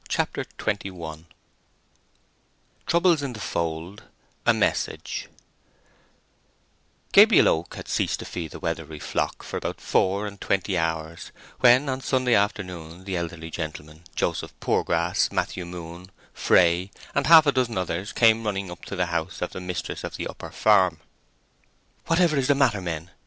[0.07, 1.25] CHAPTER XXI
[2.87, 5.29] TROUBLES IN THE FOLD—A MESSAGE
[7.11, 11.31] Gabriel Oak had ceased to feed the Weatherbury flock for about four and twenty hours,
[11.59, 17.51] when on Sunday afternoon the elderly gentlemen Joseph Poorgrass, Matthew Moon, Fray, and half a
[17.51, 20.99] dozen others, came running up to the house of the mistress of the Upper Farm.
[22.07, 23.11] "Whatever is the matter, men?"